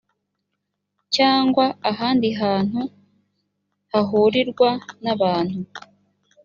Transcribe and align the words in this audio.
cyangwa 1.15 1.65
ahandi 1.91 2.29
hantu 2.41 2.81
hahurirwa 3.91 4.69
n 5.03 5.05
abantu 5.13 5.59